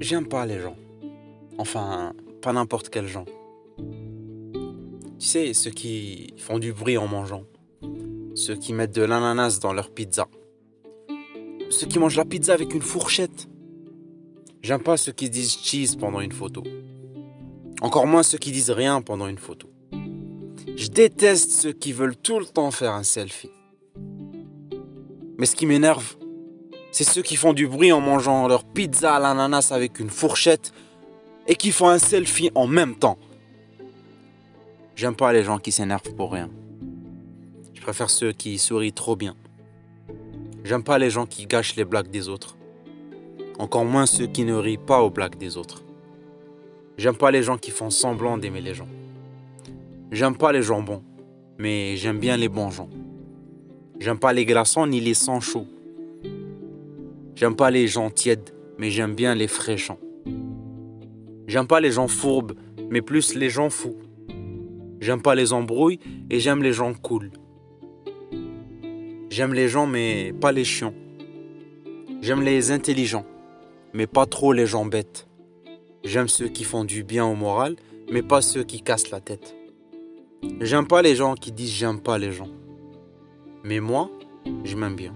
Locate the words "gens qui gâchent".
41.10-41.74